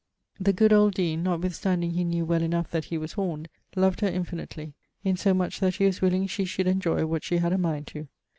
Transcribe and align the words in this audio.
The 0.39 0.51
good 0.51 0.73
old 0.73 0.95
deane, 0.95 1.21
notwithstanding 1.21 1.91
he 1.91 2.03
knew 2.03 2.25
well 2.25 2.41
enough 2.41 2.71
that 2.71 2.85
he 2.85 2.97
was 2.97 3.13
horned, 3.13 3.49
loved 3.75 4.01
her 4.01 4.07
infinitely: 4.07 4.73
in 5.03 5.15
so 5.15 5.31
much 5.35 5.59
that 5.59 5.75
he 5.75 5.85
was 5.85 6.01
willing 6.01 6.25
she 6.25 6.43
should 6.43 6.65
enjoy 6.65 7.05
what 7.05 7.23
she 7.23 7.37
had 7.37 7.53
a 7.53 7.57
mind 7.59 7.85
to. 7.89 8.07